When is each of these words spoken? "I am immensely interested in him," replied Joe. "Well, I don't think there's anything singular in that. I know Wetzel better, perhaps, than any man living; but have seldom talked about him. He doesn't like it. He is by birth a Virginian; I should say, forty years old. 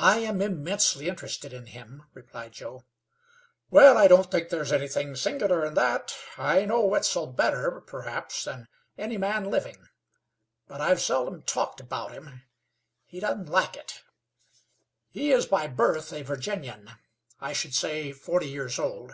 "I 0.00 0.18
am 0.18 0.42
immensely 0.42 1.06
interested 1.06 1.52
in 1.52 1.66
him," 1.66 2.02
replied 2.14 2.50
Joe. 2.50 2.84
"Well, 3.70 3.96
I 3.96 4.08
don't 4.08 4.28
think 4.28 4.48
there's 4.48 4.72
anything 4.72 5.14
singular 5.14 5.64
in 5.64 5.74
that. 5.74 6.18
I 6.36 6.64
know 6.64 6.84
Wetzel 6.84 7.28
better, 7.28 7.80
perhaps, 7.82 8.42
than 8.42 8.66
any 8.98 9.16
man 9.16 9.44
living; 9.48 9.86
but 10.66 10.80
have 10.80 11.00
seldom 11.00 11.42
talked 11.42 11.78
about 11.80 12.10
him. 12.10 12.42
He 13.04 13.20
doesn't 13.20 13.48
like 13.48 13.76
it. 13.76 14.02
He 15.10 15.30
is 15.30 15.46
by 15.46 15.68
birth 15.68 16.12
a 16.12 16.22
Virginian; 16.22 16.90
I 17.40 17.52
should 17.52 17.72
say, 17.72 18.10
forty 18.10 18.48
years 18.48 18.80
old. 18.80 19.12